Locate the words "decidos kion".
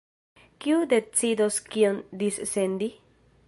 0.93-2.03